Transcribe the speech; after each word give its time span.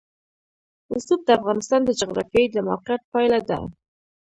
رسوب 0.93 1.19
د 1.25 1.29
افغانستان 1.39 1.81
د 1.85 1.89
جغرافیایي 1.99 2.59
موقیعت 2.69 3.01
پایله 3.13 3.39
ده. 3.49 3.57